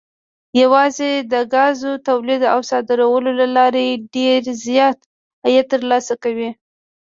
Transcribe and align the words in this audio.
یوازې 0.61 1.11
د 1.31 1.33
ګازو 1.53 1.91
تولید 2.07 2.41
او 2.53 2.59
صادرولو 2.69 3.31
له 3.39 3.47
لارې 3.55 3.87
ډېر 4.15 4.41
زیات 4.65 4.99
عاید 5.43 5.65
ترلاسه 5.73 6.13
کوي. 6.23 6.49